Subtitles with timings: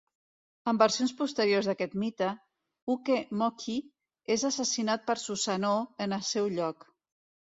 [0.69, 2.29] En versions posteriors d'aquest mite,
[2.93, 3.75] Uke Mochi
[4.37, 6.89] és assassinat per Susanoo en el seu lloc.